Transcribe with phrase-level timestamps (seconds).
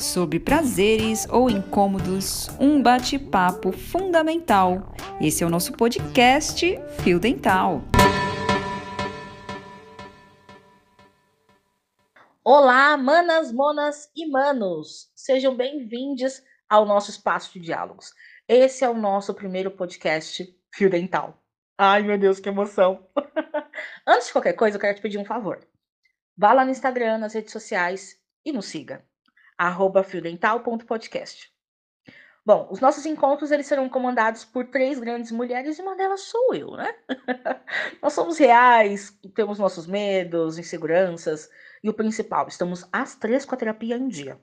[0.00, 4.94] Sobre prazeres ou incômodos, um bate-papo fundamental.
[5.20, 6.64] Esse é o nosso podcast
[7.02, 7.82] Fio Dental.
[12.42, 15.12] Olá, manas, monas e manos!
[15.14, 18.14] Sejam bem-vindos ao nosso espaço de diálogos.
[18.48, 21.44] Esse é o nosso primeiro podcast Fio Dental.
[21.76, 23.06] Ai, meu Deus, que emoção!
[24.08, 25.60] Antes de qualquer coisa, eu quero te pedir um favor.
[26.38, 29.09] Vá lá no Instagram, nas redes sociais e nos siga
[29.60, 31.52] arroba fiodental.podcast.
[32.46, 36.54] Bom, os nossos encontros eles serão comandados por três grandes mulheres e uma delas sou
[36.54, 36.94] eu, né?
[38.02, 41.50] Nós somos reais, temos nossos medos, inseguranças
[41.84, 44.40] e o principal, estamos as três com a terapia em dia.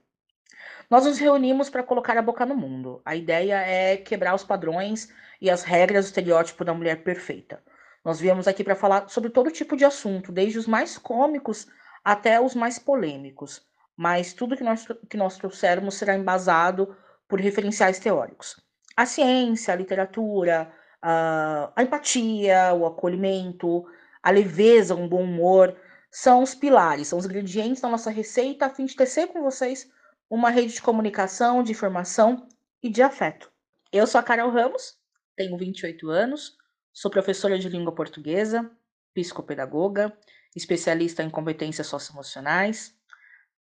[0.87, 3.01] Nós nos reunimos para colocar a boca no mundo.
[3.03, 5.11] A ideia é quebrar os padrões
[5.41, 7.63] e as regras do estereótipo da mulher perfeita.
[8.05, 11.67] Nós viemos aqui para falar sobre todo tipo de assunto, desde os mais cômicos
[12.05, 13.66] até os mais polêmicos
[13.97, 16.95] mas tudo que nós, que nós trouxermos será embasado
[17.27, 18.61] por referenciais teóricos.
[18.95, 23.85] A ciência, a literatura, a, a empatia, o acolhimento,
[24.21, 25.75] a leveza, um bom humor,
[26.11, 29.89] são os pilares, são os ingredientes da nossa receita a fim de tecer com vocês
[30.29, 32.47] uma rede de comunicação, de informação
[32.81, 33.51] e de afeto.
[33.91, 34.97] Eu sou a Carol Ramos,
[35.35, 36.57] tenho 28 anos,
[36.91, 38.69] sou professora de língua portuguesa,
[39.13, 40.15] psicopedagoga,
[40.55, 42.96] especialista em competências socioemocionais,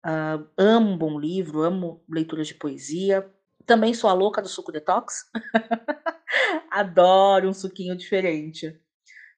[0.07, 3.29] Uh, amo um bom livro, amo leituras de poesia.
[3.67, 5.29] Também sou a louca do suco detox.
[6.71, 8.81] Adoro um suquinho diferente.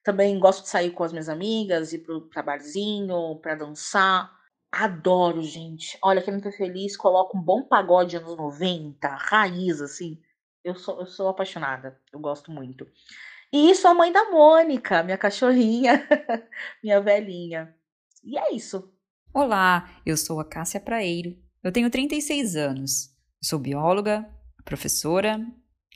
[0.03, 4.31] Também gosto de sair com as minhas amigas, ir para barzinho, para dançar.
[4.71, 5.97] Adoro, gente.
[6.03, 10.21] Olha, quem não tá feliz, coloca um bom pagode anos 90, raiz, assim.
[10.63, 12.87] Eu sou, eu sou apaixonada, eu gosto muito.
[13.51, 16.07] E sou a mãe da Mônica, minha cachorrinha,
[16.83, 17.75] minha velhinha.
[18.23, 18.93] E é isso.
[19.31, 21.37] Olá, eu sou a Cássia Praeiro.
[21.63, 23.11] Eu tenho 36 anos.
[23.39, 24.27] Sou bióloga,
[24.65, 25.39] professora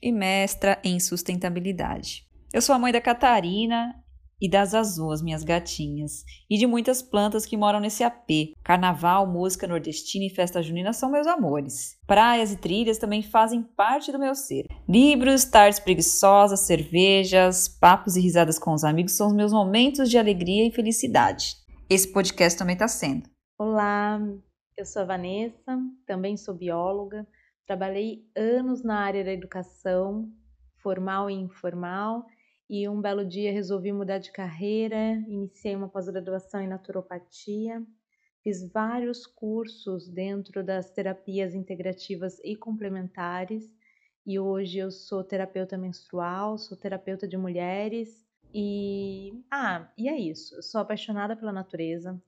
[0.04, 2.28] e mestra em sustentabilidade.
[2.54, 3.96] Eu sou a mãe da Catarina
[4.40, 8.54] e das Azul, as minhas gatinhas, e de muitas plantas que moram nesse AP.
[8.64, 11.98] Carnaval, música nordestina e festa junina são meus amores.
[12.06, 14.68] Praias e trilhas também fazem parte do meu ser.
[14.88, 20.20] Livros, tardes preguiçosas, cervejas, papos e risadas com os amigos são os meus momentos de
[20.20, 21.64] alegria e felicidade
[21.94, 23.33] esse podcast também está sendo.
[23.56, 24.20] Olá,
[24.76, 27.26] eu sou a Vanessa, também sou bióloga,
[27.68, 30.28] trabalhei anos na área da educação,
[30.78, 32.26] formal e informal,
[32.68, 34.98] e um belo dia resolvi mudar de carreira,
[35.28, 37.86] iniciei uma pós-graduação em naturopatia,
[38.44, 43.72] fiz vários cursos dentro das terapias integrativas e complementares,
[44.26, 50.56] e hoje eu sou terapeuta menstrual, sou terapeuta de mulheres e ah, e é isso.
[50.56, 52.20] Eu sou apaixonada pela natureza.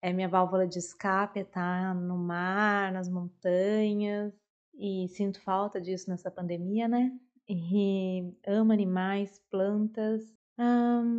[0.00, 4.32] É minha válvula de escape, tá no mar, nas montanhas,
[4.74, 7.12] e sinto falta disso nessa pandemia, né?
[7.48, 10.22] E amo animais, plantas.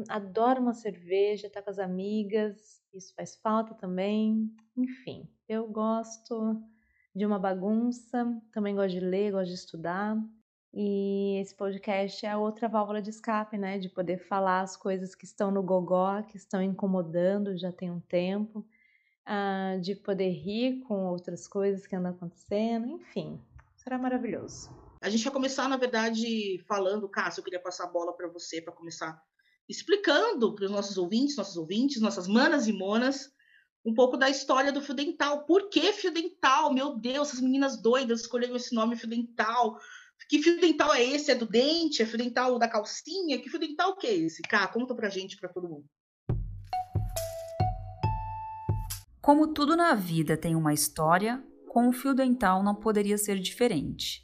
[0.09, 4.49] adoro uma cerveja, tá com as amigas, isso faz falta também.
[4.77, 6.61] Enfim, eu gosto
[7.13, 10.17] de uma bagunça, também gosto de ler, gosto de estudar.
[10.73, 13.79] E esse podcast é outra válvula de escape, né?
[13.79, 17.99] De poder falar as coisas que estão no gogó, que estão incomodando já tem um
[17.99, 18.59] tempo,
[19.27, 23.41] uh, de poder rir com outras coisas que andam acontecendo, enfim,
[23.75, 24.69] será maravilhoso.
[25.01, 28.61] A gente vai começar, na verdade, falando, Cássio, eu queria passar a bola para você
[28.61, 29.19] para começar
[29.67, 33.31] explicando para os nossos ouvintes, nossos ouvintes, nossas manas e monas,
[33.85, 35.45] um pouco da história do fio dental.
[35.45, 36.73] Por que fio dental?
[36.73, 39.79] Meu Deus, essas meninas doidas escolheram esse nome fio dental
[40.29, 41.31] que fio dental é esse?
[41.31, 42.03] É do dente?
[42.03, 43.39] É fio dental da calcinha?
[43.39, 44.43] Que fio dental que é esse?
[44.43, 45.85] Cá, conta pra gente, pra todo mundo.
[49.19, 54.23] Como tudo na vida tem uma história, com o fio dental não poderia ser diferente.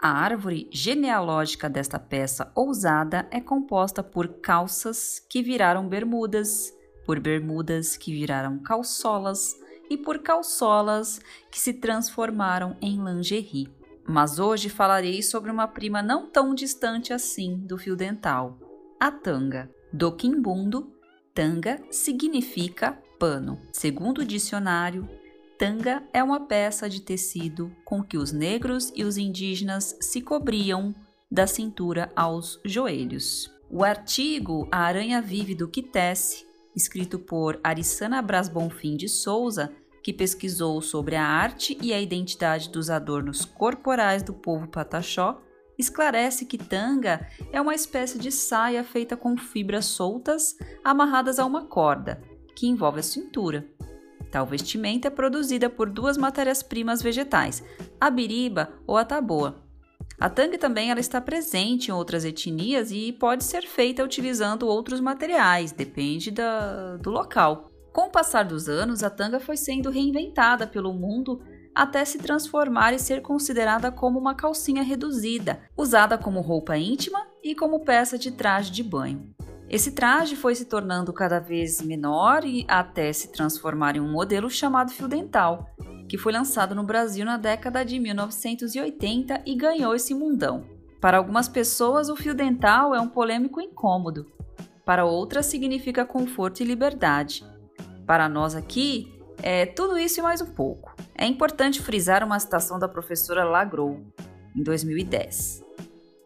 [0.00, 6.72] A árvore genealógica desta peça ousada é composta por calças que viraram bermudas,
[7.04, 9.54] por bermudas que viraram calçolas
[9.90, 13.83] e por calçolas que se transformaram em lingerie.
[14.06, 18.58] Mas hoje falarei sobre uma prima não tão distante assim do fio dental,
[19.00, 19.70] a tanga.
[19.92, 20.92] Do quimbundo,
[21.32, 23.60] tanga significa pano.
[23.72, 25.08] Segundo o dicionário,
[25.56, 30.94] tanga é uma peça de tecido com que os negros e os indígenas se cobriam
[31.30, 33.50] da cintura aos joelhos.
[33.70, 36.46] O artigo A Aranha Vive do que Tece,
[36.76, 39.72] escrito por Arissana Bras Bonfim de Souza,
[40.04, 45.40] que pesquisou sobre a arte e a identidade dos adornos corporais do povo pataxó,
[45.78, 51.64] esclarece que tanga é uma espécie de saia feita com fibras soltas amarradas a uma
[51.64, 52.22] corda,
[52.54, 53.66] que envolve a cintura.
[54.30, 57.64] Tal vestimenta é produzida por duas matérias-primas vegetais,
[57.98, 59.64] a biriba ou a taboa.
[60.20, 65.00] A tanga também ela está presente em outras etnias e pode ser feita utilizando outros
[65.00, 67.70] materiais, depende da, do local.
[67.94, 71.40] Com o passar dos anos, a tanga foi sendo reinventada pelo mundo
[71.72, 77.54] até se transformar e ser considerada como uma calcinha reduzida, usada como roupa íntima e
[77.54, 79.32] como peça de traje de banho.
[79.70, 84.50] Esse traje foi se tornando cada vez menor e até se transformar em um modelo
[84.50, 85.70] chamado fio dental,
[86.08, 90.64] que foi lançado no Brasil na década de 1980 e ganhou esse mundão.
[91.00, 94.26] Para algumas pessoas, o fio dental é um polêmico incômodo.
[94.84, 97.53] Para outras, significa conforto e liberdade.
[98.06, 99.12] Para nós aqui,
[99.42, 100.94] é tudo isso e mais um pouco.
[101.14, 104.00] É importante frisar uma citação da professora Lagrou,
[104.54, 105.62] em 2010.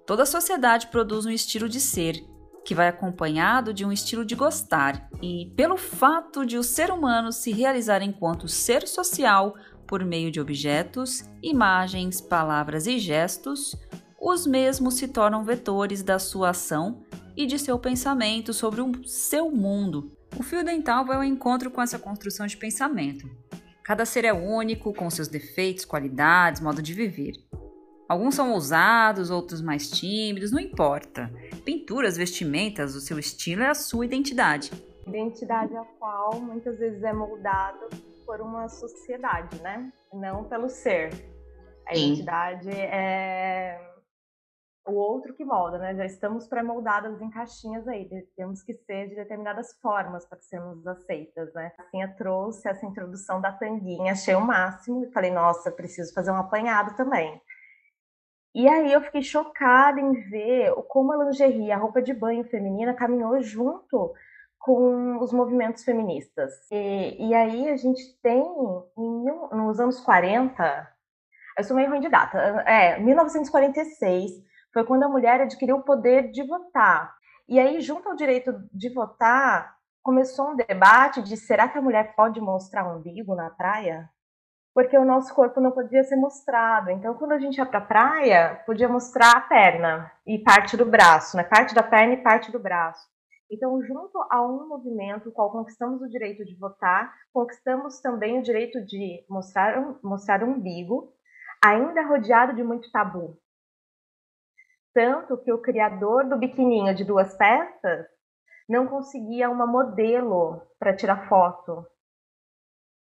[0.06, 2.25] Toda sociedade produz um estilo de ser,
[2.64, 7.32] que vai acompanhado de um estilo de gostar, e pelo fato de o ser humano
[7.32, 9.54] se realizar enquanto ser social
[9.86, 13.75] por meio de objetos, imagens, palavras e gestos,
[14.20, 17.02] os mesmos se tornam vetores da sua ação
[17.36, 20.18] e de seu pensamento sobre o seu mundo.
[20.36, 23.28] O fio dental vai ao encontro com essa construção de pensamento.
[23.82, 27.32] Cada ser é único, com seus defeitos, qualidades, modo de viver.
[28.08, 31.30] Alguns são ousados, outros mais tímidos, não importa.
[31.64, 34.70] Pinturas, vestimentas, o seu estilo é a sua identidade.
[35.06, 37.88] Identidade a qual muitas vezes é moldada
[38.26, 39.90] por uma sociedade, né?
[40.12, 41.10] Não pelo ser.
[41.86, 42.12] A Sim.
[42.12, 43.88] identidade é
[44.88, 45.94] o outro que molda, né?
[45.94, 51.52] Já estamos pré-moldadas em caixinhas aí, temos que ser de determinadas formas para sermos aceitas,
[51.55, 51.73] né?
[51.79, 56.31] Assim, eu trouxe essa introdução da tanguinha, achei o máximo e falei, nossa, preciso fazer
[56.31, 57.40] um apanhado também.
[58.55, 62.94] E aí eu fiquei chocada em ver como a lingerie, a roupa de banho feminina,
[62.94, 64.12] caminhou junto
[64.58, 66.52] com os movimentos feministas.
[66.70, 70.88] E, e aí a gente tem, em, nos anos 40,
[71.58, 76.31] eu sou meio ruim de data, é, 1946, foi quando a mulher adquiriu o poder
[76.31, 77.15] de votar.
[77.49, 82.15] E aí, junto ao direito de votar, começou um debate de será que a mulher
[82.15, 84.09] pode mostrar um umbigo na praia?
[84.79, 86.88] porque o nosso corpo não podia ser mostrado.
[86.93, 90.87] Então, quando a gente ia para a praia, podia mostrar a perna e parte do
[90.87, 91.43] braço, né?
[91.43, 93.05] Parte da perna e parte do braço.
[93.50, 98.81] Então, junto a um movimento qual conquistamos o direito de votar, conquistamos também o direito
[98.87, 101.12] de mostrar, mostrar o umbigo,
[101.61, 103.37] ainda rodeado de muito tabu.
[104.99, 108.05] Tanto que o criador do biquininho de duas peças
[108.69, 111.87] não conseguia uma modelo para tirar foto.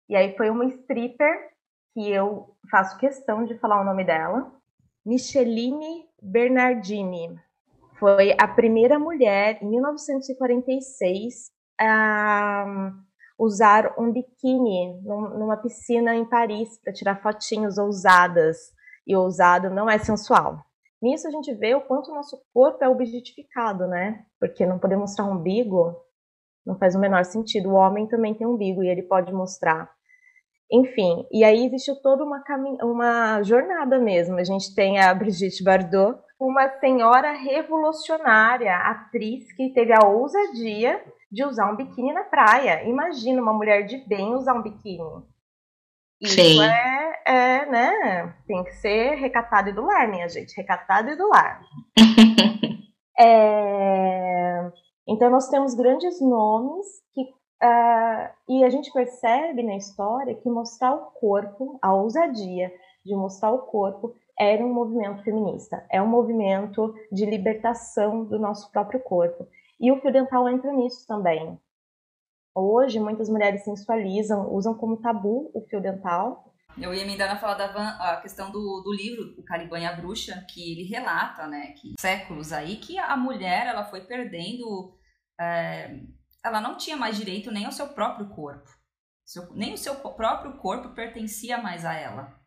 [0.10, 1.51] E aí foi uma stripper
[1.94, 4.51] que eu faço questão de falar o nome dela,
[5.06, 7.40] Micheline Bernardini.
[8.00, 12.66] Foi a primeira mulher, em 1946, a
[13.38, 18.74] usar um biquíni numa piscina em Paris para tirar fotinhos ousadas.
[19.06, 20.66] E ousado não é sensual.
[21.03, 24.23] Nisso a gente vê o quanto o nosso corpo é objetificado, né?
[24.39, 25.94] Porque não poder mostrar um umbigo
[26.65, 27.71] não faz o menor sentido.
[27.71, 29.91] O homem também tem umbigo e ele pode mostrar.
[30.71, 32.41] Enfim, e aí existiu toda uma,
[32.81, 34.38] uma jornada mesmo.
[34.38, 41.44] A gente tem a Brigitte Bardot, uma senhora revolucionária, atriz que teve a ousadia de
[41.44, 42.83] usar um biquíni na praia.
[42.85, 45.03] Imagina uma mulher de bem usar um biquíni.
[46.21, 46.63] Isso Sim.
[46.63, 46.82] é,
[47.73, 48.35] né?
[48.47, 50.56] Tem que ser recatado e do lar, minha gente.
[50.56, 51.61] Recatado e do lar.
[53.19, 54.71] é,
[55.07, 60.94] então, nós temos grandes nomes que Uh, e a gente percebe na história que mostrar
[60.95, 62.69] o corpo, a ousadia
[63.06, 68.69] de mostrar o corpo, era um movimento feminista, é um movimento de libertação do nosso
[68.69, 69.47] próprio corpo.
[69.80, 71.57] E o fio dental entra nisso também.
[72.53, 76.53] Hoje, muitas mulheres sensualizam, usam como tabu o fio dental.
[76.77, 79.80] Eu ia me dar na fala da Van, a questão do, do livro, O Caliban
[79.80, 84.01] e a Bruxa, que ele relata, né, que séculos aí, que a mulher ela foi
[84.01, 84.97] perdendo.
[85.39, 85.99] É,
[86.44, 88.69] ela não tinha mais direito nem ao seu próprio corpo.
[89.25, 92.39] Seu, nem o seu próprio corpo pertencia mais a ela.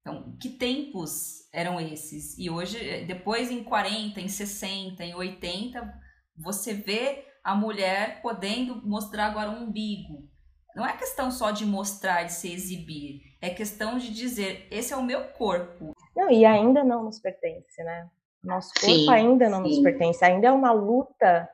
[0.00, 2.38] Então, que tempos eram esses?
[2.38, 5.92] E hoje, depois em 40, em 60, em 80,
[6.36, 10.30] você vê a mulher podendo mostrar agora um umbigo.
[10.76, 13.22] Não é questão só de mostrar, de se exibir.
[13.46, 15.92] É questão de dizer, esse é o meu corpo.
[16.16, 18.08] Não, e ainda não nos pertence, né?
[18.42, 19.68] Nosso corpo sim, ainda não sim.
[19.70, 20.24] nos pertence.
[20.24, 21.48] Ainda é uma luta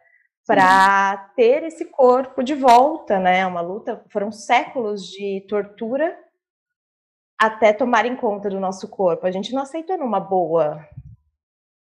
[0.47, 3.47] para ter esse corpo de volta, né?
[3.47, 6.19] Uma luta, foram séculos de tortura
[7.39, 9.27] até tomarem conta do nosso corpo.
[9.27, 10.89] A gente não aceitou numa boa.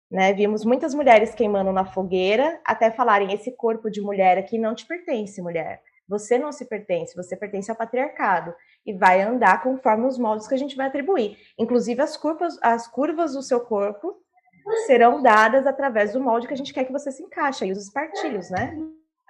[0.09, 0.33] Né?
[0.33, 4.87] Vimos muitas mulheres queimando na fogueira até falarem esse corpo de mulher aqui não te
[4.87, 5.83] pertence, mulher.
[6.09, 10.55] Você não se pertence, você pertence ao patriarcado e vai andar conforme os moldes que
[10.55, 11.37] a gente vai atribuir.
[11.57, 14.17] Inclusive, as curvas, as curvas do seu corpo
[14.87, 17.77] serão dadas através do molde que a gente quer que você se encaixe, aí os
[17.77, 18.75] espartilhos, né?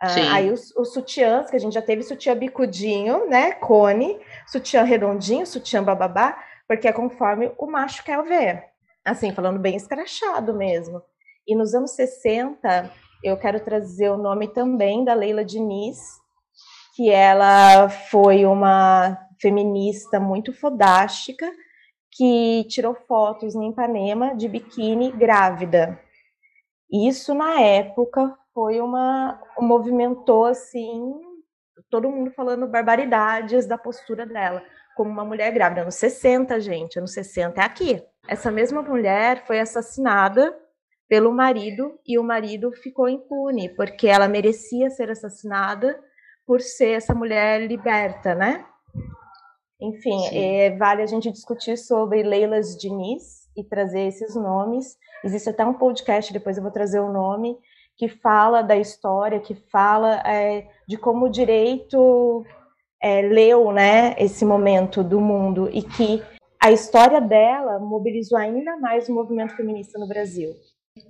[0.02, 3.52] Ah, aí os, os, sutiãs, que a gente já teve sutiã bicudinho, né?
[3.52, 4.18] Cone,
[4.48, 8.64] sutiã redondinho, sutiã bababá, porque é conforme o macho quer ver.
[9.04, 11.02] Assim, falando bem escrachado mesmo.
[11.46, 12.90] E nos anos 60,
[13.22, 16.19] eu quero trazer o nome também da Leila Diniz,
[17.00, 21.50] que ela foi uma feminista muito fodástica,
[22.12, 25.98] que tirou fotos em Ipanema de biquíni grávida.
[26.92, 31.22] Isso na época foi uma movimentou assim
[31.90, 34.62] todo mundo falando barbaridades da postura dela
[34.94, 38.04] como uma mulher grávida anos 60, gente, anos 60 é aqui.
[38.28, 40.54] Essa mesma mulher foi assassinada
[41.08, 45.98] pelo marido e o marido ficou impune porque ela merecia ser assassinada
[46.50, 48.66] por ser essa mulher liberta, né?
[49.80, 54.98] Enfim, é, vale a gente discutir sobre Leilas Diniz e trazer esses nomes.
[55.24, 57.56] Existe até um podcast, depois eu vou trazer o nome,
[57.96, 62.44] que fala da história, que fala é, de como o direito
[63.00, 66.24] é, leu né, esse momento do mundo e que
[66.60, 70.56] a história dela mobilizou ainda mais o movimento feminista no Brasil.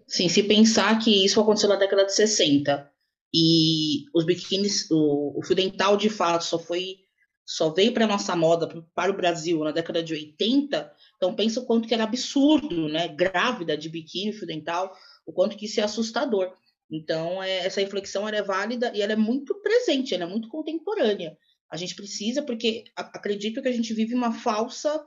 [0.05, 2.98] Sim, se pensar que isso aconteceu na década de 60
[3.33, 6.97] e os biquínis, o, o fio dental de fato só foi
[7.45, 11.65] só veio para nossa moda, para o Brasil, na década de 80, então pensa o
[11.65, 13.07] quanto que era absurdo, né?
[13.07, 14.95] Grávida de biquíni, fio dental,
[15.25, 16.53] o quanto que isso é assustador.
[16.91, 21.35] Então, é, essa reflexão é válida e ela é muito presente, ela é muito contemporânea.
[21.71, 25.03] A gente precisa, porque acredito que a gente vive uma falsa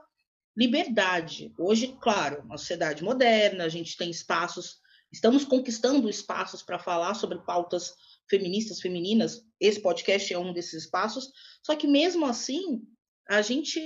[0.57, 1.52] liberdade.
[1.57, 4.82] Hoje, claro, uma sociedade moderna, a gente tem espaços,
[5.12, 7.95] estamos conquistando espaços para falar sobre pautas
[8.28, 9.45] feministas, femininas.
[9.61, 11.31] Esse podcast é um desses espaços.
[11.62, 12.83] Só que mesmo assim,
[13.28, 13.81] a gente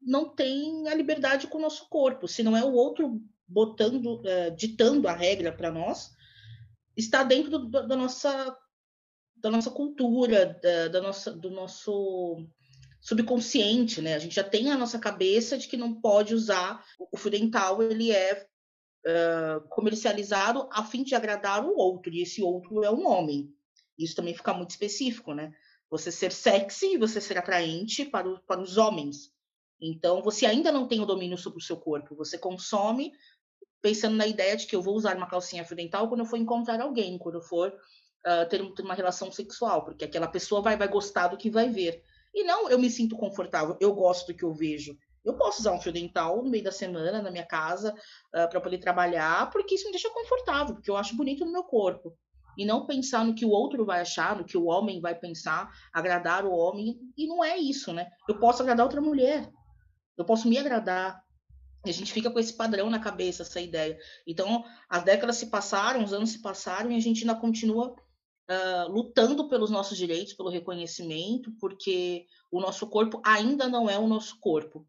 [0.00, 2.26] não tem a liberdade com o nosso corpo.
[2.26, 6.10] Se não é o outro botando, uh, ditando a regra para nós,
[6.96, 8.56] está dentro do, da nossa
[9.38, 12.42] da nossa cultura, da, da, nossa, do nosso
[13.02, 14.14] subconsciente, né?
[14.14, 16.82] A gente já tem a nossa cabeça de que não pode usar
[17.12, 18.46] o fio dental, ele é
[19.68, 23.54] comercializado a fim de agradar o outro, e esse outro é um homem.
[23.98, 25.52] Isso também fica muito específico, né?
[25.88, 29.32] Você ser sexy e você ser atraente para, o, para os homens.
[29.80, 32.16] Então, você ainda não tem o domínio sobre o seu corpo.
[32.16, 33.12] Você consome
[33.80, 36.38] pensando na ideia de que eu vou usar uma calcinha fio dental quando eu for
[36.38, 40.76] encontrar alguém, quando eu for uh, ter, ter, uma relação sexual, porque aquela pessoa vai,
[40.76, 42.02] vai gostar do que vai ver.
[42.34, 44.96] E não, eu me sinto confortável, eu gosto do que eu vejo.
[45.26, 48.60] Eu posso usar um fio dental no meio da semana, na minha casa, uh, para
[48.60, 52.16] poder trabalhar, porque isso me deixa confortável, porque eu acho bonito no meu corpo
[52.56, 55.70] e não pensar no que o outro vai achar, no que o homem vai pensar,
[55.92, 58.08] agradar o homem, e não é isso, né?
[58.28, 59.50] Eu posso agradar outra mulher,
[60.16, 61.22] eu posso me agradar.
[61.84, 63.96] E a gente fica com esse padrão na cabeça, essa ideia.
[64.26, 67.94] Então, as décadas se passaram, os anos se passaram e a gente ainda continua
[68.50, 74.08] uh, lutando pelos nossos direitos, pelo reconhecimento, porque o nosso corpo ainda não é o
[74.08, 74.86] nosso corpo.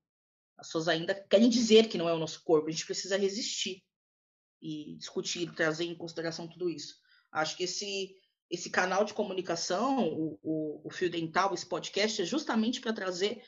[0.58, 3.84] As pessoas ainda querem dizer que não é o nosso corpo, a gente precisa resistir
[4.62, 6.96] e discutir, trazer em consideração tudo isso.
[7.32, 8.16] Acho que esse,
[8.50, 13.42] esse canal de comunicação, o, o, o fio dental, esse podcast, é justamente para trazer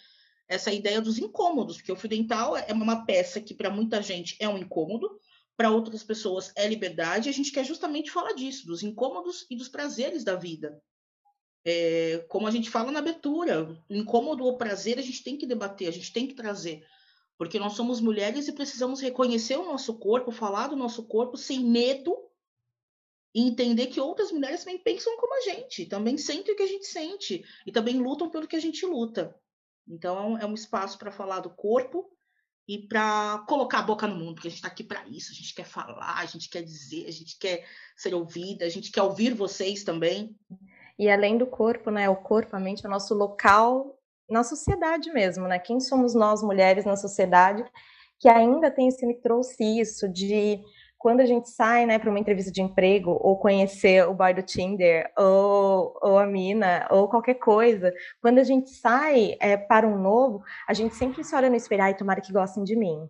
[0.48, 4.36] essa ideia dos incômodos, porque o fio dental é uma peça que para muita gente
[4.40, 5.20] é um incômodo,
[5.56, 9.56] para outras pessoas é liberdade, e a gente quer justamente falar disso, dos incômodos e
[9.56, 10.82] dos prazeres da vida.
[11.66, 15.88] É, como a gente fala na abertura, incômodo ou prazer a gente tem que debater,
[15.88, 16.84] a gente tem que trazer,
[17.40, 21.64] porque nós somos mulheres e precisamos reconhecer o nosso corpo, falar do nosso corpo sem
[21.64, 22.14] medo
[23.34, 26.68] e entender que outras mulheres também pensam como a gente, também sentem o que a
[26.68, 29.34] gente sente e também lutam pelo que a gente luta.
[29.88, 32.12] Então é um espaço para falar do corpo
[32.68, 35.36] e para colocar a boca no mundo, porque a gente está aqui para isso, a
[35.36, 37.66] gente quer falar, a gente quer dizer, a gente quer
[37.96, 40.38] ser ouvida, a gente quer ouvir vocês também.
[41.00, 43.98] E além do corpo, né, o corpo, a mente é o nosso local
[44.30, 45.60] na sociedade mesmo, né?
[45.60, 47.64] Quem somos nós mulheres na sociedade
[48.20, 50.62] que ainda tem esse me trouxe isso de
[50.98, 54.44] quando a gente sai, né, para uma entrevista de emprego, ou conhecer o boy do
[54.44, 59.98] Tinder, ou, ou a mina, ou qualquer coisa, quando a gente sai é, para um
[59.98, 63.08] novo, a gente sempre se olha no espelho, ai, tomara que gostem de mim.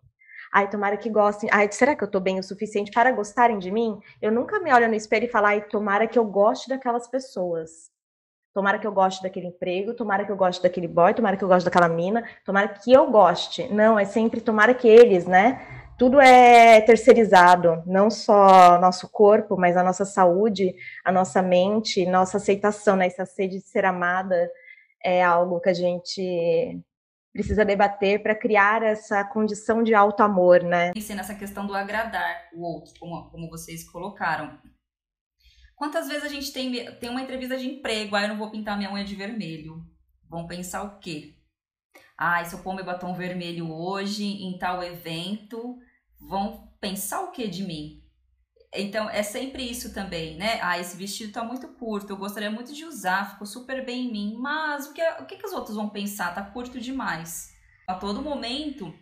[0.54, 1.50] Ai, tomara que gostem.
[1.52, 4.00] Ai, será que eu tô bem o suficiente para gostarem de mim?
[4.22, 7.92] Eu nunca me olho no espelho e falo, ai, tomara que eu goste daquelas pessoas.
[8.54, 11.48] Tomara que eu goste daquele emprego, tomara que eu goste daquele boy, tomara que eu
[11.48, 13.68] goste daquela mina, tomara que eu goste.
[13.72, 15.80] Não, é sempre tomara que eles, né?
[16.00, 22.38] tudo é terceirizado, não só nosso corpo, mas a nossa saúde, a nossa mente, nossa
[22.38, 23.08] aceitação, né?
[23.08, 24.50] Essa sede de ser amada
[25.04, 26.82] é algo que a gente
[27.34, 30.94] precisa debater para criar essa condição de alto amor, né?
[30.94, 34.58] Pensei nessa questão do agradar o outro, como, como vocês colocaram.
[35.80, 38.78] Quantas vezes a gente tem, tem uma entrevista de emprego, ah, eu não vou pintar
[38.78, 39.82] minha unha de vermelho.
[40.30, 41.38] Vão pensar o quê?
[42.18, 45.78] Ah, se eu pôr meu batom vermelho hoje em tal evento,
[46.20, 48.04] vão pensar o que de mim?
[48.74, 50.60] Então, é sempre isso também, né?
[50.62, 54.12] Ah, esse vestido tá muito curto, eu gostaria muito de usar, ficou super bem em
[54.12, 56.36] mim, mas o que, o que, que os outros vão pensar?
[56.36, 57.54] Tá curto demais.
[57.88, 58.94] A todo momento,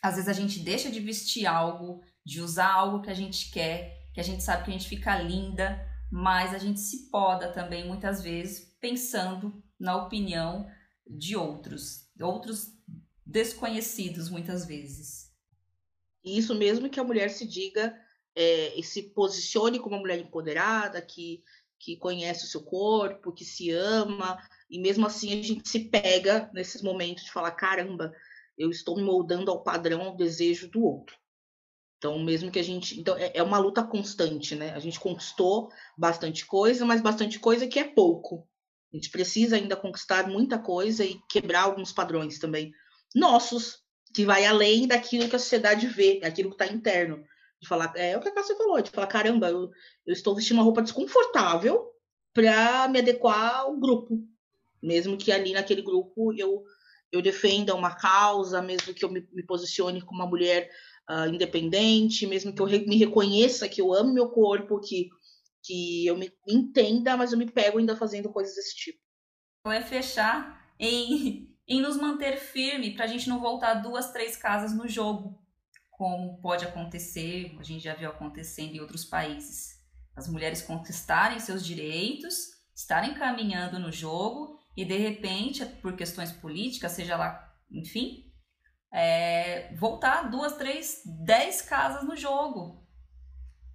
[0.00, 4.12] às vezes a gente deixa de vestir algo, de usar algo que a gente quer,
[4.14, 7.88] que a gente sabe que a gente fica linda, mas a gente se poda também
[7.88, 10.70] muitas vezes pensando na opinião
[11.04, 12.72] de outros, outros
[13.26, 15.34] desconhecidos muitas vezes.
[16.24, 17.92] Isso mesmo que a mulher se diga
[18.32, 21.42] é, e se posicione como uma mulher empoderada, que,
[21.80, 24.38] que conhece o seu corpo, que se ama,
[24.70, 28.14] e mesmo assim a gente se pega nesses momentos de falar: caramba,
[28.56, 31.16] eu estou me moldando ao padrão, ao desejo do outro.
[32.04, 33.00] Então, mesmo que a gente.
[33.00, 34.74] Então, é, é uma luta constante, né?
[34.74, 38.46] A gente conquistou bastante coisa, mas bastante coisa que é pouco.
[38.92, 42.74] A gente precisa ainda conquistar muita coisa e quebrar alguns padrões também
[43.14, 43.78] nossos,
[44.14, 47.24] que vai além daquilo que a sociedade vê, aquilo que está interno
[47.58, 49.70] de falar, é o que a Cássia falou, de falar, caramba, eu,
[50.06, 51.90] eu estou vestindo uma roupa desconfortável
[52.34, 54.22] para me adequar ao grupo.
[54.82, 56.64] Mesmo que ali naquele grupo eu,
[57.10, 60.68] eu defenda uma causa, mesmo que eu me, me posicione como uma mulher
[61.10, 65.08] uh, independente, mesmo que eu me reconheça que eu amo meu corpo, que,
[65.62, 68.98] que eu me entenda, mas eu me pego ainda fazendo coisas desse tipo.
[69.66, 74.76] É fechar em, em nos manter firme para a gente não voltar duas, três casas
[74.76, 75.42] no jogo
[75.96, 79.80] como pode acontecer, a gente já viu acontecendo em outros países.
[80.16, 82.34] As mulheres conquistarem seus direitos,
[82.74, 88.24] estarem caminhando no jogo e de repente, por questões políticas, seja lá, enfim,
[88.94, 92.80] é, voltar duas, três, dez casas no jogo.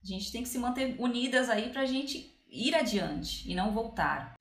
[0.02, 3.74] A gente tem que se manter unidas aí para a gente ir adiante e não
[3.74, 4.36] voltar.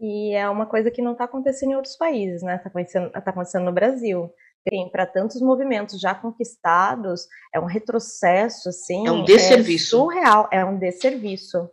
[0.00, 2.56] E é uma coisa que não está acontecendo em outros países, né?
[2.56, 4.32] Está acontecendo, tá acontecendo no Brasil
[4.90, 9.06] para tantos movimentos já conquistados, é um retrocesso, assim.
[9.06, 9.96] É um desserviço.
[9.96, 11.68] É surreal, é um desserviço.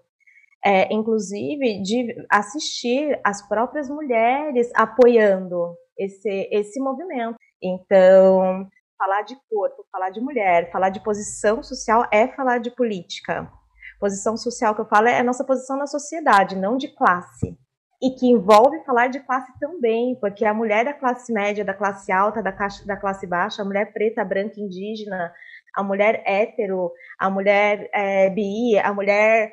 [0.65, 7.38] É, inclusive, de assistir as próprias mulheres apoiando esse, esse movimento.
[7.62, 8.67] Então,
[8.98, 13.52] falar de corpo, falar de mulher, falar de posição social é falar de política.
[14.00, 17.58] Posição social que eu falo é a nossa posição na sociedade, não de classe
[18.02, 22.12] e que envolve falar de classe também, porque a mulher da classe média, da classe
[22.12, 25.34] alta, da, classe, da classe baixa, a mulher preta, branca, indígena,
[25.76, 29.52] a mulher hétero, a mulher é, bi, a mulher,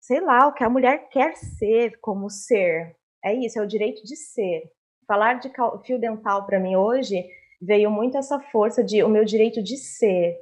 [0.00, 2.96] sei lá, o que a mulher quer ser como ser.
[3.24, 4.62] É isso, é o direito de ser.
[5.06, 5.50] Falar de
[5.84, 7.24] fio dental para mim hoje
[7.60, 10.36] veio muito essa força de o meu direito de ser,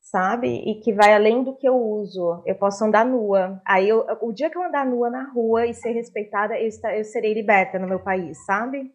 [0.00, 0.48] sabe?
[0.48, 2.42] E que vai além do que eu uso.
[2.46, 3.60] Eu posso andar nua.
[3.66, 7.04] Aí, eu, o dia que eu andar nua na rua e ser respeitada, eu, eu
[7.04, 8.92] serei liberta no meu país, sabe?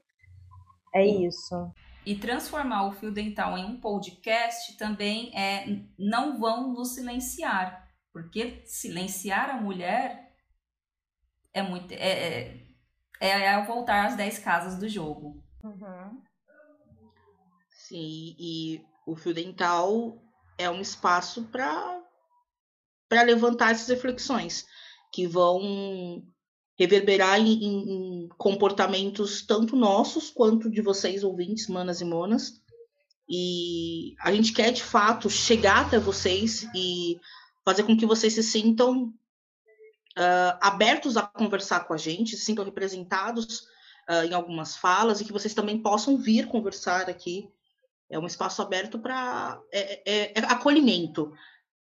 [0.93, 1.71] É isso.
[2.05, 5.65] E transformar o fio dental em um podcast também é
[5.97, 10.31] não vão nos silenciar, porque silenciar a mulher
[11.53, 12.57] é muito é, é,
[13.21, 15.41] é, é voltar às 10 casas do jogo.
[15.63, 16.21] Uhum.
[17.69, 20.19] Sim, e o fio dental
[20.57, 22.01] é um espaço para
[23.23, 24.65] levantar essas reflexões
[25.13, 26.23] que vão
[26.79, 32.59] reverberar em, em, comportamentos tanto nossos quanto de vocês, ouvintes, manas e monas.
[33.29, 37.19] E a gente quer, de fato, chegar até vocês e
[37.63, 39.13] fazer com que vocês se sintam
[40.17, 43.61] uh, abertos a conversar com a gente, se sintam representados
[44.09, 47.49] uh, em algumas falas e que vocês também possam vir conversar aqui
[48.11, 51.31] é um espaço aberto para é, é, é, acolhimento,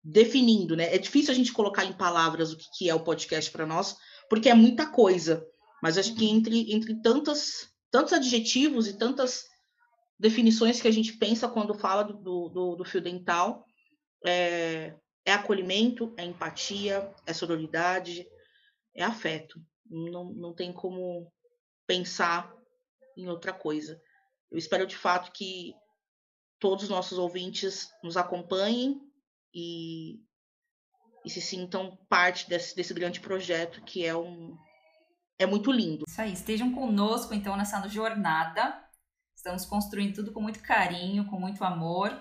[0.03, 0.93] definindo, né?
[0.93, 3.95] É difícil a gente colocar em palavras o que, que é o podcast para nós,
[4.29, 5.45] porque é muita coisa.
[5.81, 9.45] Mas acho que entre, entre tantas, tantos adjetivos e tantas
[10.19, 13.65] definições que a gente pensa quando fala do, do, do fio dental,
[14.25, 14.93] é,
[15.29, 18.27] é acolhimento, é empatia, é sororidade,
[18.95, 19.61] é afeto.
[19.85, 21.31] Não, não tem como
[21.87, 22.53] pensar
[23.17, 23.99] em outra coisa.
[24.51, 25.73] Eu espero de fato que
[26.59, 29.01] todos os nossos ouvintes nos acompanhem
[29.53, 30.19] e,
[31.25, 34.57] e se sintam parte desse, desse grande projeto que é um
[35.37, 36.03] é muito lindo.
[36.05, 38.83] Isso aí, estejam conosco então nessa jornada.
[39.33, 42.11] Estamos construindo tudo com muito carinho, com muito amor.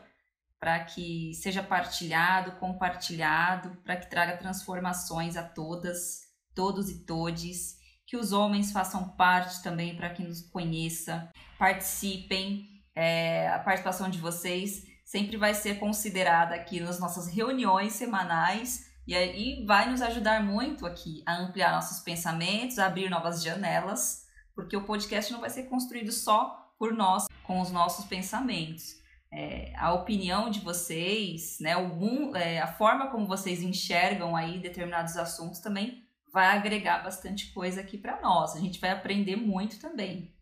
[0.61, 6.23] Para que seja partilhado, compartilhado, para que traga transformações a todas,
[6.55, 13.49] todos e todes, que os homens façam parte também para que nos conheça, participem, é,
[13.49, 18.88] a participação de vocês sempre vai ser considerada aqui nas nossas reuniões semanais.
[19.07, 24.27] E aí vai nos ajudar muito aqui a ampliar nossos pensamentos, a abrir novas janelas,
[24.55, 28.99] porque o podcast não vai ser construído só por nós, com os nossos pensamentos
[29.33, 35.17] é, a opinião de vocês, né, algum, é, a forma como vocês enxergam aí determinados
[35.17, 38.55] assuntos também vai agregar bastante coisa aqui para nós.
[38.55, 40.35] A gente vai aprender muito também.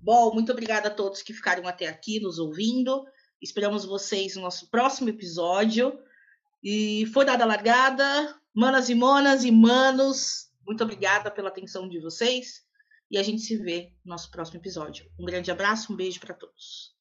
[0.00, 3.04] Bom, muito obrigada a todos que ficaram até aqui nos ouvindo.
[3.40, 5.98] Esperamos vocês no nosso próximo episódio.
[6.62, 8.34] E foi dada a largada.
[8.54, 12.64] Manas e monas e manos, muito obrigada pela atenção de vocês.
[13.10, 15.06] E a gente se vê no nosso próximo episódio.
[15.18, 16.99] Um grande abraço, um beijo para todos.